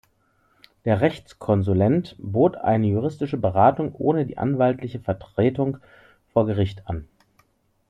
Der 0.83 0.99
Rechtskonsulent 0.99 2.15
bot 2.17 2.55
eine 2.55 2.87
juristische 2.87 3.37
Beratung 3.37 3.93
ohne 3.93 4.25
die 4.25 4.39
anwaltliche 4.39 4.99
Vertretung 4.99 5.77
vor 6.33 6.47
Gericht 6.47 6.87
an. 6.87 7.07